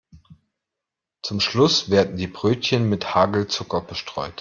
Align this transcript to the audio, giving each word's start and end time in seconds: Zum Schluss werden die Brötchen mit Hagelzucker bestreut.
Zum 1.21 1.39
Schluss 1.39 1.91
werden 1.91 2.17
die 2.17 2.25
Brötchen 2.25 2.89
mit 2.89 3.13
Hagelzucker 3.13 3.81
bestreut. 3.81 4.29